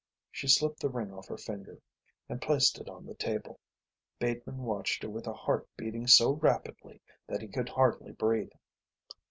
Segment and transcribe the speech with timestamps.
[0.31, 1.79] She slipped the ring off her finger
[2.27, 3.59] and placed it on the table.
[4.17, 8.49] Bateman watched her with a heart beating so rapidly that he could hardly breathe.